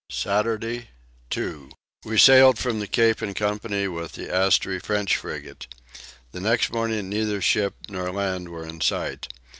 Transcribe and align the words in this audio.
Saturday 0.09 0.87
2. 1.29 1.69
We 2.05 2.17
sailed 2.17 2.57
from 2.57 2.79
the 2.79 2.87
Cape 2.87 3.21
in 3.21 3.35
company 3.35 3.87
with 3.87 4.13
the 4.13 4.29
Astree 4.31 4.79
French 4.81 5.15
frigate. 5.15 5.67
The 6.31 6.39
next 6.39 6.71
morning 6.73 7.07
neither 7.07 7.39
ship 7.39 7.75
nor 7.87 8.09
land 8.11 8.49
were 8.49 8.65
in 8.65 8.81
sight. 8.81 9.27